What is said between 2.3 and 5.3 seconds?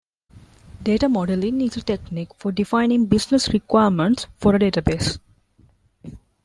for defining business requirements for a database.